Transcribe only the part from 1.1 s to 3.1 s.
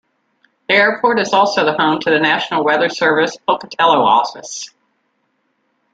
is also the home to the National Weather